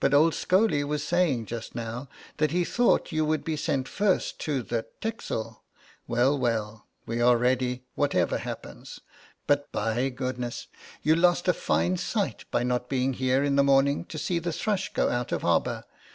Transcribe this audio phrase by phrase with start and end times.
[0.00, 4.38] But old Scholey was saying just now that he thought you would be sent first
[4.40, 5.62] to the 'Texel.'
[6.06, 9.00] Well, well, we are ready whatever happens.
[9.46, 10.00] But by
[11.02, 14.50] you lost a fine sight by not being here in the morning to see the
[14.50, 15.84] 'Thrush' go out of harbour.